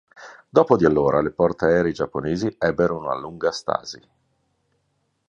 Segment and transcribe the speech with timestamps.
[0.49, 4.01] Dopo di allora le portaerei giapponesi ebbero una lunga stasi.